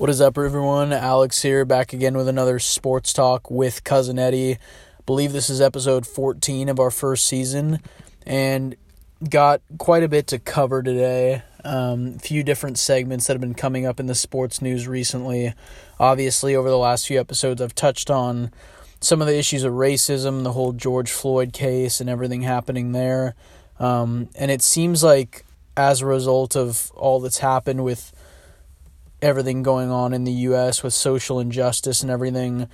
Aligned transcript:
What 0.00 0.08
is 0.08 0.22
up, 0.22 0.38
everyone? 0.38 0.94
Alex 0.94 1.42
here, 1.42 1.66
back 1.66 1.92
again 1.92 2.16
with 2.16 2.26
another 2.26 2.58
sports 2.58 3.12
talk 3.12 3.50
with 3.50 3.84
Cousin 3.84 4.18
Eddie. 4.18 4.56
Believe 5.04 5.34
this 5.34 5.50
is 5.50 5.60
episode 5.60 6.06
14 6.06 6.70
of 6.70 6.80
our 6.80 6.90
first 6.90 7.26
season, 7.26 7.80
and 8.24 8.76
got 9.28 9.60
quite 9.76 10.02
a 10.02 10.08
bit 10.08 10.26
to 10.28 10.38
cover 10.38 10.82
today. 10.82 11.42
Um, 11.66 12.14
a 12.16 12.18
few 12.18 12.42
different 12.42 12.78
segments 12.78 13.26
that 13.26 13.34
have 13.34 13.42
been 13.42 13.52
coming 13.52 13.84
up 13.84 14.00
in 14.00 14.06
the 14.06 14.14
sports 14.14 14.62
news 14.62 14.88
recently. 14.88 15.52
Obviously, 15.98 16.56
over 16.56 16.70
the 16.70 16.78
last 16.78 17.06
few 17.06 17.20
episodes, 17.20 17.60
I've 17.60 17.74
touched 17.74 18.08
on 18.08 18.52
some 19.02 19.20
of 19.20 19.26
the 19.26 19.36
issues 19.36 19.64
of 19.64 19.74
racism, 19.74 20.44
the 20.44 20.52
whole 20.52 20.72
George 20.72 21.10
Floyd 21.10 21.52
case, 21.52 22.00
and 22.00 22.08
everything 22.08 22.40
happening 22.40 22.92
there. 22.92 23.34
Um, 23.78 24.30
and 24.34 24.50
it 24.50 24.62
seems 24.62 25.02
like 25.02 25.44
as 25.76 26.00
a 26.00 26.06
result 26.06 26.56
of 26.56 26.90
all 26.92 27.20
that's 27.20 27.40
happened 27.40 27.84
with 27.84 28.14
everything 29.22 29.62
going 29.62 29.90
on 29.90 30.12
in 30.12 30.24
the 30.24 30.32
US 30.32 30.82
with 30.82 30.94
social 30.94 31.40
injustice 31.40 32.02
and 32.02 32.10
everything, 32.10 32.68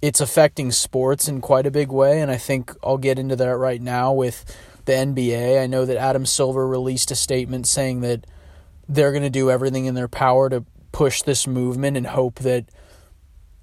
it's 0.00 0.20
affecting 0.20 0.70
sports 0.70 1.28
in 1.28 1.40
quite 1.40 1.66
a 1.66 1.70
big 1.70 1.90
way. 1.90 2.20
And 2.20 2.30
I 2.30 2.36
think 2.36 2.72
I'll 2.82 2.98
get 2.98 3.18
into 3.18 3.36
that 3.36 3.56
right 3.56 3.80
now 3.80 4.12
with 4.12 4.44
the 4.84 4.92
NBA. 4.92 5.60
I 5.60 5.66
know 5.66 5.84
that 5.84 5.96
Adam 5.96 6.24
Silver 6.24 6.66
released 6.66 7.10
a 7.10 7.16
statement 7.16 7.66
saying 7.66 8.00
that 8.00 8.26
they're 8.88 9.12
going 9.12 9.22
to 9.22 9.30
do 9.30 9.50
everything 9.50 9.84
in 9.84 9.94
their 9.94 10.08
power 10.08 10.48
to 10.48 10.64
push 10.92 11.22
this 11.22 11.46
movement 11.46 11.96
and 11.96 12.06
hope 12.06 12.36
that 12.36 12.64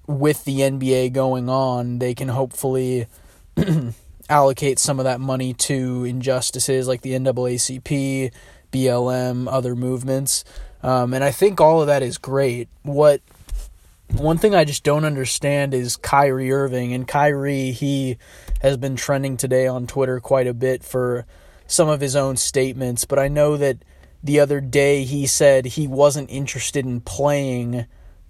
with 0.06 0.44
the 0.44 0.60
NBA 0.60 1.12
going 1.12 1.48
on, 1.48 1.98
they 1.98 2.14
can 2.14 2.28
hopefully 2.28 3.08
allocate 4.28 4.78
some 4.78 5.00
of 5.00 5.04
that 5.04 5.20
money 5.20 5.52
to 5.52 6.04
injustices 6.04 6.86
like 6.86 7.02
the 7.02 7.12
NAACP, 7.12 8.32
BLM, 8.72 9.48
other 9.50 9.74
movements. 9.74 10.44
Um, 10.86 11.14
and 11.14 11.24
I 11.24 11.32
think 11.32 11.60
all 11.60 11.80
of 11.80 11.88
that 11.88 12.04
is 12.04 12.16
great. 12.16 12.68
What 12.84 13.20
one 14.12 14.38
thing 14.38 14.54
I 14.54 14.64
just 14.64 14.84
don't 14.84 15.04
understand 15.04 15.74
is 15.74 15.96
Kyrie 15.96 16.52
Irving. 16.52 16.94
And 16.94 17.08
Kyrie, 17.08 17.72
he 17.72 18.18
has 18.62 18.76
been 18.76 18.94
trending 18.94 19.36
today 19.36 19.66
on 19.66 19.88
Twitter 19.88 20.20
quite 20.20 20.46
a 20.46 20.54
bit 20.54 20.84
for 20.84 21.26
some 21.66 21.88
of 21.88 22.00
his 22.00 22.14
own 22.14 22.36
statements. 22.36 23.04
But 23.04 23.18
I 23.18 23.26
know 23.26 23.56
that 23.56 23.78
the 24.22 24.38
other 24.38 24.60
day 24.60 25.02
he 25.02 25.26
said 25.26 25.66
he 25.66 25.88
wasn't 25.88 26.30
interested 26.30 26.86
in 26.86 27.00
playing 27.00 27.86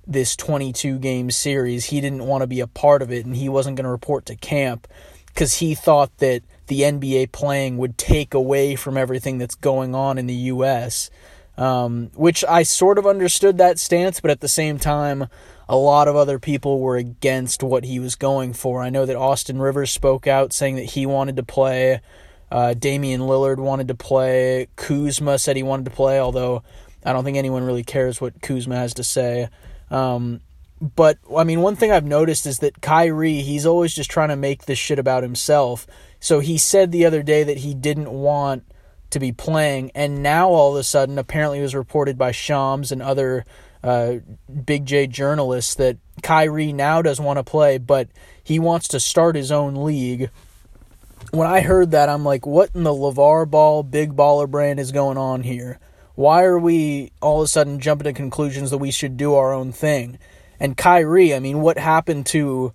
this 0.06 0.34
22 0.34 0.98
game 0.98 1.30
series. 1.30 1.84
He 1.84 2.00
didn't 2.00 2.25
want 2.25 2.41
to 2.41 2.47
be 2.47 2.61
a 2.61 2.67
part 2.67 3.02
of 3.02 3.12
it 3.12 3.27
and 3.27 3.36
he 3.36 3.50
wasn't 3.50 3.77
going 3.77 3.84
to 3.84 3.91
report 3.91 4.25
to 4.27 4.34
camp 4.34 4.89
because 5.27 5.56
he 5.56 5.75
thought 5.75 6.17
that 6.19 6.41
the 6.69 6.80
NBA 6.80 7.33
playing 7.33 7.77
would 7.77 7.98
take 7.98 8.33
away 8.33 8.77
from 8.77 8.97
everything 8.97 9.36
that's 9.36 9.56
going 9.56 9.95
on 9.95 10.17
in 10.17 10.27
the 10.27 10.34
U.S 10.34 11.11
um, 11.56 12.10
which 12.14 12.44
I 12.44 12.62
sort 12.62 12.98
of 12.98 13.06
understood 13.06 13.58
that 13.58 13.78
stance, 13.78 14.20
but 14.20 14.30
at 14.30 14.40
the 14.40 14.48
same 14.48 14.78
time, 14.78 15.28
a 15.68 15.76
lot 15.76 16.08
of 16.08 16.16
other 16.16 16.38
people 16.38 16.80
were 16.80 16.96
against 16.96 17.62
what 17.62 17.84
he 17.84 17.98
was 17.98 18.14
going 18.14 18.52
for. 18.52 18.82
I 18.82 18.90
know 18.90 19.06
that 19.06 19.16
Austin 19.16 19.60
Rivers 19.60 19.90
spoke 19.90 20.27
out 20.27 20.52
saying 20.52 20.77
that 20.77 20.84
he 20.84 21.06
wanted 21.06 21.36
to 21.36 21.42
play. 21.42 22.00
Uh, 22.50 22.74
Damian 22.74 23.22
Lillard 23.22 23.58
wanted 23.58 23.88
to 23.88 23.94
play. 23.94 24.68
Kuzma 24.77 25.38
said 25.38 25.56
he 25.56 25.62
wanted 25.62 25.86
to 25.86 25.90
play, 25.90 26.20
although 26.20 26.62
I 27.04 27.12
don't 27.12 27.24
think 27.24 27.36
anyone 27.36 27.64
really 27.64 27.84
cares 27.84 28.20
what 28.20 28.40
Kuzma 28.42 28.77
has 28.77 28.94
to 28.94 29.04
say. 29.04 29.48
Um, 29.90 30.40
but 30.80 31.18
I 31.34 31.44
mean, 31.44 31.62
one 31.62 31.74
thing 31.74 31.90
I've 31.90 32.04
noticed 32.04 32.46
is 32.46 32.58
that 32.58 32.82
Kyrie, 32.82 33.40
he's 33.40 33.66
always 33.66 33.94
just 33.94 34.10
trying 34.10 34.28
to 34.28 34.36
make 34.36 34.66
this 34.66 34.78
shit 34.78 34.98
about 34.98 35.22
himself. 35.22 35.86
So 36.20 36.40
he 36.40 36.58
said 36.58 36.92
the 36.92 37.06
other 37.06 37.22
day 37.22 37.42
that 37.44 37.58
he 37.58 37.74
didn't 37.74 38.10
want 38.10 38.64
to 39.17 39.20
be 39.20 39.33
playing, 39.33 39.91
and 39.95 40.22
now 40.22 40.48
all 40.50 40.75
of 40.75 40.81
a 40.81 40.84
sudden, 40.84 41.19
apparently, 41.19 41.59
it 41.59 41.62
was 41.62 41.75
reported 41.75 42.19
by 42.19 42.33
Shams 42.33 42.92
and 42.92 43.00
other 43.00 43.47
uh, 43.83 44.17
Big 44.64 44.84
J 44.84 45.06
journalists 45.06 45.75
that 45.77 45.97
Kyrie 46.23 46.73
now 46.73 47.00
doesn't 47.00 47.25
want 47.25 47.39
to 47.39 47.45
play, 47.45 47.78
but 47.78 48.08
he 48.45 48.58
wants 48.58 48.89
to 48.89 49.00
start 49.00 49.34
his 49.34 49.50
own 49.50 49.84
league. 49.84 50.31
When 51.31 51.47
I 51.47 51.61
heard 51.61 51.92
that, 51.92 52.08
I'm 52.08 52.24
like, 52.24 52.46
what 52.46 52.70
in 52.74 52.83
the 52.83 52.92
LaVar 52.92 53.51
Ball 53.51 53.83
Big 53.83 54.14
Baller 54.14 54.48
brand 54.48 54.79
is 54.79 54.92
going 54.92 55.17
on 55.19 55.42
here? 55.42 55.79
Why 56.14 56.45
are 56.45 56.58
we 56.58 57.13
all 57.20 57.40
of 57.40 57.46
a 57.46 57.48
sudden 57.48 57.80
jumping 57.80 58.05
to 58.05 58.13
conclusions 58.13 58.70
that 58.70 58.79
we 58.79 58.90
should 58.90 59.17
do 59.17 59.35
our 59.35 59.52
own 59.52 59.73
thing? 59.73 60.19
And 60.61 60.77
Kyrie, 60.77 61.35
I 61.35 61.40
mean, 61.40 61.61
what 61.61 61.79
happened 61.79 62.27
to 62.27 62.73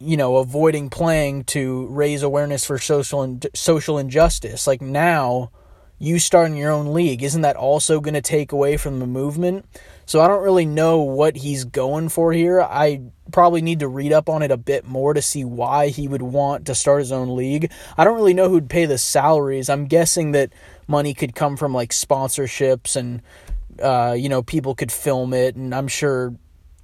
you 0.00 0.16
know, 0.16 0.36
avoiding 0.36 0.90
playing 0.90 1.44
to 1.44 1.86
raise 1.88 2.22
awareness 2.22 2.64
for 2.64 2.78
social 2.78 3.22
and 3.22 3.46
social 3.54 3.98
injustice. 3.98 4.66
Like 4.66 4.80
now, 4.80 5.50
you 5.98 6.18
starting 6.18 6.56
your 6.56 6.70
own 6.70 6.94
league, 6.94 7.22
isn't 7.22 7.42
that 7.42 7.56
also 7.56 8.00
going 8.00 8.14
to 8.14 8.20
take 8.20 8.52
away 8.52 8.76
from 8.76 9.00
the 9.00 9.06
movement? 9.06 9.66
So 10.06 10.20
I 10.20 10.28
don't 10.28 10.42
really 10.42 10.64
know 10.64 11.00
what 11.00 11.36
he's 11.36 11.64
going 11.64 12.08
for 12.08 12.32
here. 12.32 12.62
I 12.62 13.02
probably 13.32 13.60
need 13.60 13.80
to 13.80 13.88
read 13.88 14.12
up 14.12 14.28
on 14.28 14.42
it 14.42 14.50
a 14.50 14.56
bit 14.56 14.86
more 14.86 15.12
to 15.12 15.20
see 15.20 15.44
why 15.44 15.88
he 15.88 16.06
would 16.06 16.22
want 16.22 16.66
to 16.66 16.74
start 16.74 17.00
his 17.00 17.12
own 17.12 17.34
league. 17.34 17.72
I 17.96 18.04
don't 18.04 18.14
really 18.14 18.34
know 18.34 18.48
who'd 18.48 18.70
pay 18.70 18.86
the 18.86 18.98
salaries. 18.98 19.68
I'm 19.68 19.86
guessing 19.86 20.32
that 20.32 20.52
money 20.86 21.12
could 21.12 21.34
come 21.34 21.56
from 21.56 21.74
like 21.74 21.90
sponsorships 21.90 22.94
and 22.94 23.20
uh, 23.82 24.14
you 24.18 24.28
know, 24.28 24.42
people 24.42 24.74
could 24.74 24.90
film 24.90 25.34
it 25.34 25.56
and 25.56 25.74
I'm 25.74 25.88
sure 25.88 26.34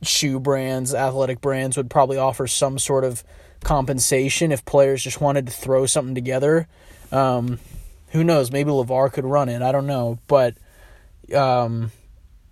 shoe 0.07 0.41
brands, 0.41 0.95
athletic 0.95 1.41
brands 1.41 1.77
would 1.77 1.91
probably 1.91 2.17
offer 2.17 2.47
some 2.47 2.79
sort 2.79 3.05
of 3.05 3.25
compensation 3.63 4.53
if 4.53 4.65
players 4.65 5.03
just 5.03 5.21
wanted 5.21 5.47
to 5.47 5.53
throw 5.53 5.87
something 5.87 6.15
together. 6.15 6.69
Um, 7.11 7.59
who 8.11 8.23
knows? 8.23 8.53
Maybe 8.53 8.71
LaVar 8.71 9.13
could 9.13 9.25
run 9.25 9.49
it. 9.49 9.63
I 9.63 9.73
don't 9.73 9.87
know. 9.87 10.19
But 10.29 10.57
um, 11.35 11.91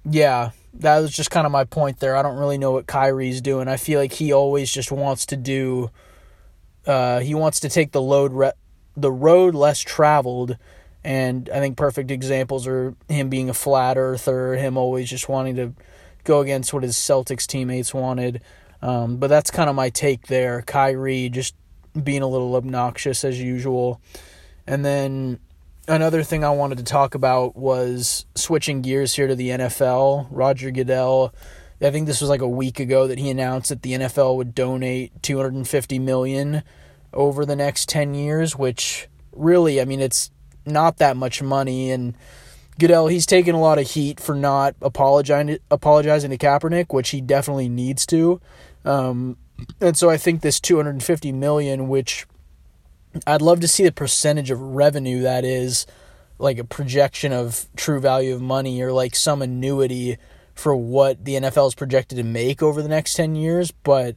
yeah, 0.05 0.51
that 0.75 0.99
was 0.99 1.13
just 1.13 1.31
kind 1.31 1.47
of 1.47 1.53
my 1.53 1.65
point 1.65 2.01
there. 2.01 2.17
I 2.17 2.23
don't 2.23 2.39
really 2.39 2.59
know 2.59 2.73
what 2.73 2.87
Kyrie's 2.87 3.41
doing. 3.41 3.69
I 3.69 3.77
feel 3.77 4.01
like 4.01 4.13
he 4.13 4.33
always 4.33 4.73
just 4.73 4.91
wants 4.91 5.27
to 5.27 5.37
do. 5.37 5.91
Uh, 6.87 7.21
he 7.21 7.35
wants 7.35 7.61
to 7.61 7.69
take 7.69 7.93
the 7.93 8.03
load, 8.03 8.33
re- 8.33 8.53
the 8.97 9.13
road 9.13 9.55
less 9.55 9.81
traveled, 9.81 10.57
and 11.05 11.49
I 11.53 11.61
think 11.61 11.77
perfect 11.77 12.11
examples 12.11 12.67
are 12.67 12.97
him 13.09 13.29
being 13.29 13.49
a 13.49 13.55
flat 13.55 13.97
earther, 13.97 14.55
him 14.55 14.77
always 14.77 15.09
just 15.09 15.29
wanting 15.29 15.57
to 15.57 15.75
go 16.25 16.41
against 16.41 16.73
what 16.73 16.83
his 16.83 16.97
Celtics 16.97 17.47
teammates 17.47 17.93
wanted. 17.95 18.43
Um, 18.81 19.17
but 19.17 19.29
that's 19.29 19.51
kind 19.51 19.71
of 19.71 19.77
my 19.77 19.91
take 19.91 20.27
there. 20.27 20.63
Kyrie 20.63 21.29
just 21.29 21.55
being 22.01 22.23
a 22.23 22.29
little 22.29 22.57
obnoxious 22.57 23.25
as 23.25 23.41
usual. 23.41 24.01
And 24.67 24.85
then 24.85 25.39
another 25.89 26.23
thing 26.23 26.45
I 26.45 26.51
wanted 26.51 26.79
to 26.79 26.85
talk 26.85 27.15
about 27.15 27.57
was 27.57 28.27
switching 28.35 28.83
gears 28.83 29.15
here 29.15 29.27
to 29.27 29.35
the 29.35 29.51
NFL. 29.51 30.27
Roger 30.31 30.71
Goodell, 30.71 31.35
I 31.81 31.91
think 31.91 32.07
this 32.07 32.21
was 32.21 32.31
like 32.31 32.41
a 32.41 32.49
week 32.49 32.81
ago 32.81 33.07
that 33.07 33.19
he 33.19 33.31
announced 33.31 33.69
that 33.69 33.83
the 33.83 33.93
NFL 33.93 34.37
would 34.37 34.55
donate 34.55 35.23
250 35.23 35.99
million 35.99 36.63
over 37.13 37.45
the 37.45 37.57
next 37.57 37.89
10 37.89 38.15
years, 38.15 38.57
which 38.57 39.09
really, 39.33 39.81
I 39.81 39.85
mean, 39.85 40.01
it's 40.01 40.31
not 40.65 40.99
that 40.99 41.17
much 41.17 41.43
money 41.43 41.91
and 41.91 42.17
Goodell, 42.83 43.07
he's 43.07 43.27
taken 43.27 43.55
a 43.55 43.61
lot 43.61 43.79
of 43.79 43.89
heat 43.89 44.19
for 44.19 44.35
not 44.35 44.75
apologizing 44.83 45.61
apologizing 45.71 46.31
to 46.31 46.37
Kaepernick, 46.37 46.93
which 46.93 47.11
he 47.11 47.21
definitely 47.21 47.69
needs 47.69 48.05
to. 48.07 48.41
Um, 48.85 49.37
and 49.81 49.97
so 49.97 50.11
I 50.11 50.17
think 50.17 50.41
this 50.41 50.59
250 50.59 51.31
million, 51.31 51.87
which 51.87 52.27
I'd 53.25 53.41
love 53.41 53.61
to 53.61 53.69
see 53.69 53.85
the 53.85 53.93
percentage 53.93 54.51
of 54.51 54.61
revenue 54.61 55.21
that 55.21 55.45
is, 55.45 55.87
like 56.41 56.59
a 56.59 56.65
projection 56.65 57.33
of 57.33 57.67
true 57.77 58.01
value 58.01 58.35
of 58.35 58.43
money 58.43 58.83
or 58.83 58.91
like 58.91 59.15
some 59.15 59.43
annuity 59.43 60.19
for 60.53 60.75
what 60.75 61.25
the 61.25 61.35
NFL 61.35 61.69
is 61.69 61.77
projected 61.77 62.19
to 62.19 62.25
make 62.25 62.65
over 62.65 62.83
the 62.83 62.89
next 62.89 63.15
10 63.15 63.37
years, 63.37 63.71
but 63.71 64.17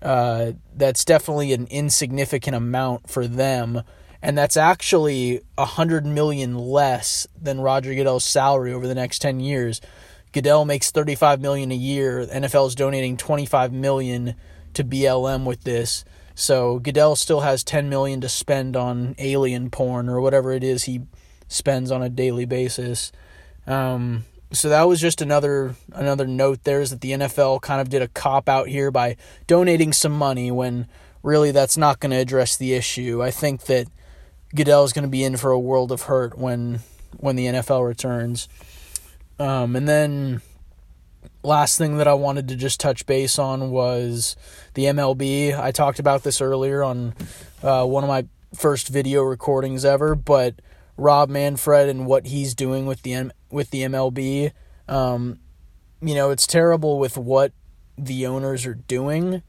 uh, 0.00 0.52
that's 0.74 1.04
definitely 1.04 1.52
an 1.52 1.66
insignificant 1.66 2.56
amount 2.56 3.10
for 3.10 3.26
them 3.28 3.82
and 4.22 4.36
that's 4.36 4.56
actually 4.56 5.40
a 5.56 5.64
hundred 5.64 6.06
million 6.06 6.56
less 6.56 7.26
than 7.40 7.60
Roger 7.60 7.94
Goodell's 7.94 8.24
salary 8.24 8.72
over 8.72 8.86
the 8.86 8.94
next 8.94 9.20
ten 9.20 9.40
years. 9.40 9.80
Goodell 10.32 10.64
makes 10.64 10.90
thirty 10.90 11.14
five 11.14 11.40
million 11.40 11.70
a 11.70 11.76
year. 11.76 12.26
NFL 12.26 12.68
is 12.68 12.74
donating 12.74 13.16
twenty 13.16 13.46
five 13.46 13.72
million 13.72 14.34
to 14.74 14.84
BLM 14.84 15.44
with 15.44 15.64
this. 15.64 16.04
So 16.34 16.78
Goodell 16.78 17.16
still 17.16 17.40
has 17.40 17.64
ten 17.64 17.88
million 17.88 18.20
to 18.20 18.28
spend 18.28 18.76
on 18.76 19.14
alien 19.18 19.70
porn 19.70 20.08
or 20.08 20.20
whatever 20.20 20.52
it 20.52 20.64
is 20.64 20.84
he 20.84 21.02
spends 21.48 21.90
on 21.90 22.02
a 22.02 22.08
daily 22.08 22.44
basis. 22.44 23.12
Um, 23.66 24.24
so 24.52 24.68
that 24.68 24.84
was 24.84 25.00
just 25.00 25.20
another 25.20 25.74
another 25.92 26.26
note 26.26 26.64
there 26.64 26.80
is 26.80 26.90
that 26.90 27.00
the 27.00 27.12
NFL 27.12 27.62
kind 27.62 27.80
of 27.80 27.88
did 27.88 28.02
a 28.02 28.08
cop 28.08 28.48
out 28.48 28.68
here 28.68 28.90
by 28.90 29.16
donating 29.46 29.92
some 29.92 30.12
money 30.12 30.50
when 30.50 30.86
really 31.22 31.50
that's 31.50 31.76
not 31.76 32.00
going 32.00 32.10
to 32.12 32.16
address 32.16 32.56
the 32.56 32.74
issue. 32.74 33.22
I 33.22 33.30
think 33.30 33.62
that 33.62 33.88
Goodell 34.56 34.84
is 34.84 34.92
going 34.92 35.04
to 35.04 35.08
be 35.08 35.22
in 35.22 35.36
for 35.36 35.50
a 35.50 35.58
world 35.58 35.92
of 35.92 36.02
hurt 36.02 36.36
when 36.36 36.80
when 37.18 37.36
the 37.36 37.46
NFL 37.46 37.86
returns. 37.86 38.48
Um, 39.38 39.76
and 39.76 39.88
then 39.88 40.40
last 41.42 41.78
thing 41.78 41.98
that 41.98 42.08
I 42.08 42.14
wanted 42.14 42.48
to 42.48 42.56
just 42.56 42.80
touch 42.80 43.06
base 43.06 43.38
on 43.38 43.70
was 43.70 44.36
the 44.74 44.84
MLB. 44.84 45.58
I 45.58 45.70
talked 45.70 45.98
about 45.98 46.22
this 46.22 46.40
earlier 46.40 46.82
on 46.82 47.14
uh, 47.62 47.84
one 47.84 48.02
of 48.04 48.08
my 48.08 48.26
first 48.54 48.88
video 48.88 49.22
recordings 49.22 49.84
ever, 49.84 50.14
but 50.14 50.60
Rob 50.96 51.28
Manfred 51.28 51.88
and 51.88 52.06
what 52.06 52.26
he's 52.26 52.54
doing 52.54 52.86
with 52.86 53.02
the 53.02 53.12
M- 53.12 53.32
with 53.50 53.70
the 53.70 53.82
MLB. 53.82 54.52
Um, 54.88 55.38
you 56.00 56.14
know, 56.14 56.30
it's 56.30 56.46
terrible 56.46 56.98
with 56.98 57.16
what 57.16 57.52
the 57.96 58.26
owners 58.26 58.66
are 58.66 58.74
doing 58.74 59.42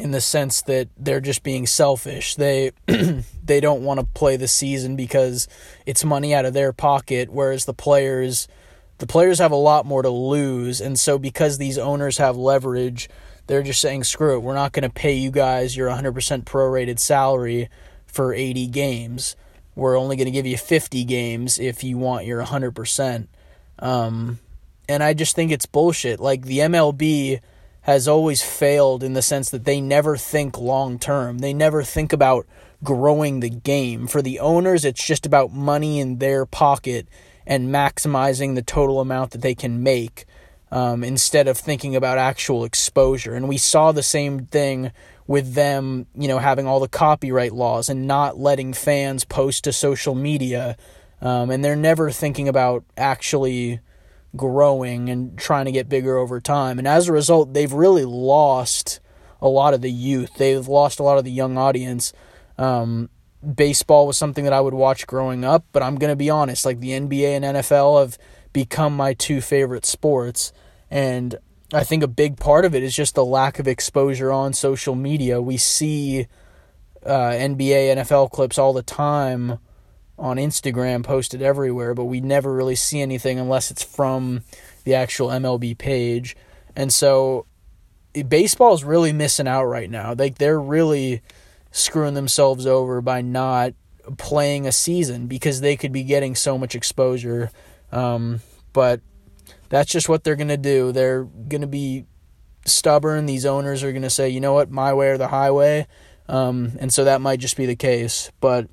in 0.00 0.12
the 0.12 0.20
sense 0.20 0.62
that 0.62 0.88
they're 0.96 1.20
just 1.20 1.42
being 1.42 1.66
selfish. 1.66 2.34
They 2.34 2.72
they 3.44 3.60
don't 3.60 3.82
want 3.82 4.00
to 4.00 4.06
play 4.06 4.36
the 4.36 4.48
season 4.48 4.96
because 4.96 5.46
it's 5.84 6.04
money 6.04 6.34
out 6.34 6.46
of 6.46 6.54
their 6.54 6.72
pocket 6.72 7.30
whereas 7.30 7.66
the 7.66 7.74
players 7.74 8.48
the 8.98 9.06
players 9.06 9.38
have 9.38 9.52
a 9.52 9.56
lot 9.56 9.86
more 9.86 10.02
to 10.02 10.10
lose 10.10 10.80
and 10.80 10.98
so 10.98 11.18
because 11.18 11.58
these 11.58 11.78
owners 11.78 12.18
have 12.18 12.36
leverage, 12.36 13.08
they're 13.46 13.62
just 13.62 13.80
saying 13.80 14.04
screw 14.04 14.36
it. 14.36 14.40
We're 14.40 14.54
not 14.54 14.72
going 14.72 14.84
to 14.84 14.90
pay 14.90 15.14
you 15.14 15.30
guys 15.30 15.76
your 15.76 15.90
100% 15.90 16.44
prorated 16.44 16.98
salary 16.98 17.68
for 18.06 18.32
80 18.32 18.68
games. 18.68 19.36
We're 19.74 19.98
only 19.98 20.16
going 20.16 20.26
to 20.26 20.32
give 20.32 20.46
you 20.46 20.56
50 20.56 21.04
games 21.04 21.58
if 21.58 21.84
you 21.84 21.98
want 21.98 22.26
your 22.26 22.42
100%. 22.42 23.28
Um, 23.78 24.38
and 24.88 25.02
I 25.02 25.14
just 25.14 25.36
think 25.36 25.52
it's 25.52 25.66
bullshit. 25.66 26.20
Like 26.20 26.42
the 26.42 26.58
MLB 26.58 27.40
has 27.82 28.06
always 28.06 28.42
failed 28.42 29.02
in 29.02 29.14
the 29.14 29.22
sense 29.22 29.50
that 29.50 29.64
they 29.64 29.80
never 29.80 30.16
think 30.16 30.58
long 30.58 30.98
term. 30.98 31.38
They 31.38 31.54
never 31.54 31.82
think 31.82 32.12
about 32.12 32.46
growing 32.84 33.40
the 33.40 33.50
game. 33.50 34.06
For 34.06 34.22
the 34.22 34.38
owners, 34.40 34.84
it's 34.84 35.04
just 35.04 35.26
about 35.26 35.52
money 35.52 35.98
in 35.98 36.18
their 36.18 36.46
pocket 36.46 37.06
and 37.46 37.74
maximizing 37.74 38.54
the 38.54 38.62
total 38.62 39.00
amount 39.00 39.32
that 39.32 39.42
they 39.42 39.54
can 39.54 39.82
make 39.82 40.24
um, 40.70 41.02
instead 41.02 41.48
of 41.48 41.58
thinking 41.58 41.96
about 41.96 42.18
actual 42.18 42.64
exposure. 42.64 43.34
And 43.34 43.48
we 43.48 43.58
saw 43.58 43.92
the 43.92 44.02
same 44.02 44.46
thing 44.46 44.92
with 45.26 45.54
them, 45.54 46.06
you 46.14 46.28
know, 46.28 46.38
having 46.38 46.66
all 46.66 46.80
the 46.80 46.88
copyright 46.88 47.52
laws 47.52 47.88
and 47.88 48.06
not 48.06 48.38
letting 48.38 48.72
fans 48.72 49.24
post 49.24 49.64
to 49.64 49.72
social 49.72 50.14
media. 50.14 50.76
Um, 51.20 51.50
and 51.50 51.64
they're 51.64 51.76
never 51.76 52.10
thinking 52.10 52.48
about 52.48 52.84
actually 52.96 53.80
growing 54.36 55.08
and 55.08 55.36
trying 55.38 55.64
to 55.64 55.72
get 55.72 55.88
bigger 55.88 56.16
over 56.16 56.40
time. 56.40 56.78
And 56.78 56.86
as 56.86 57.08
a 57.08 57.12
result, 57.12 57.52
they've 57.52 57.72
really 57.72 58.04
lost 58.04 59.00
a 59.40 59.48
lot 59.48 59.74
of 59.74 59.80
the 59.80 59.90
youth. 59.90 60.34
They've 60.36 60.66
lost 60.66 61.00
a 61.00 61.02
lot 61.02 61.18
of 61.18 61.24
the 61.24 61.32
young 61.32 61.58
audience. 61.58 62.12
Um, 62.58 63.08
baseball 63.54 64.06
was 64.06 64.16
something 64.16 64.44
that 64.44 64.52
I 64.52 64.60
would 64.60 64.74
watch 64.74 65.06
growing 65.06 65.44
up, 65.44 65.64
but 65.72 65.82
I'm 65.82 65.96
going 65.96 66.12
to 66.12 66.16
be 66.16 66.30
honest, 66.30 66.64
like 66.64 66.80
the 66.80 66.90
NBA 66.90 67.36
and 67.36 67.44
NFL 67.44 68.00
have 68.00 68.18
become 68.52 68.96
my 68.96 69.14
two 69.14 69.40
favorite 69.40 69.86
sports. 69.86 70.52
And 70.90 71.36
I 71.72 71.84
think 71.84 72.02
a 72.02 72.08
big 72.08 72.36
part 72.36 72.64
of 72.64 72.74
it 72.74 72.82
is 72.82 72.94
just 72.94 73.14
the 73.14 73.24
lack 73.24 73.58
of 73.58 73.66
exposure 73.66 74.30
on 74.30 74.52
social 74.52 74.94
media. 74.94 75.40
We 75.40 75.56
see 75.56 76.26
uh, 77.04 77.30
NBA, 77.30 77.96
NFL 77.96 78.30
clips 78.30 78.58
all 78.58 78.72
the 78.72 78.82
time 78.82 79.58
on 80.20 80.36
Instagram 80.36 81.02
posted 81.02 81.42
everywhere, 81.42 81.94
but 81.94 82.04
we 82.04 82.20
never 82.20 82.52
really 82.52 82.76
see 82.76 83.00
anything 83.00 83.40
unless 83.40 83.70
it's 83.70 83.82
from 83.82 84.42
the 84.84 84.94
actual 84.94 85.28
MLB 85.28 85.76
page. 85.76 86.36
And 86.76 86.92
so 86.92 87.46
baseball 88.28 88.74
is 88.74 88.84
really 88.84 89.12
missing 89.12 89.48
out 89.48 89.64
right 89.64 89.90
now. 89.90 90.14
Like 90.16 90.38
they're 90.38 90.60
really 90.60 91.22
screwing 91.72 92.14
themselves 92.14 92.66
over 92.66 93.00
by 93.00 93.22
not 93.22 93.72
playing 94.18 94.66
a 94.66 94.72
season 94.72 95.26
because 95.26 95.60
they 95.60 95.76
could 95.76 95.92
be 95.92 96.02
getting 96.02 96.34
so 96.34 96.58
much 96.58 96.74
exposure. 96.74 97.50
Um, 97.90 98.40
but 98.72 99.00
that's 99.68 99.90
just 99.90 100.08
what 100.08 100.22
they're 100.22 100.36
going 100.36 100.48
to 100.48 100.56
do. 100.56 100.92
They're 100.92 101.24
going 101.24 101.60
to 101.62 101.66
be 101.66 102.04
stubborn. 102.66 103.26
These 103.26 103.46
owners 103.46 103.82
are 103.82 103.92
going 103.92 104.02
to 104.02 104.10
say, 104.10 104.28
you 104.28 104.40
know 104.40 104.52
what, 104.52 104.70
my 104.70 104.92
way 104.92 105.10
or 105.10 105.18
the 105.18 105.28
highway. 105.28 105.86
Um, 106.28 106.72
and 106.78 106.92
so 106.92 107.04
that 107.04 107.20
might 107.20 107.40
just 107.40 107.56
be 107.56 107.66
the 107.66 107.76
case. 107.76 108.30
But 108.40 108.68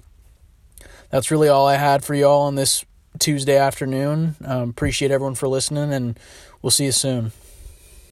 that's 1.09 1.31
really 1.31 1.47
all 1.47 1.67
I 1.67 1.75
had 1.75 2.03
for 2.03 2.13
y'all 2.13 2.43
on 2.43 2.55
this 2.55 2.85
Tuesday 3.19 3.57
afternoon. 3.57 4.35
Um, 4.43 4.69
appreciate 4.69 5.11
everyone 5.11 5.35
for 5.35 5.47
listening, 5.47 5.93
and 5.93 6.19
we'll 6.61 6.71
see 6.71 6.85
you 6.85 6.91
soon. 6.91 7.31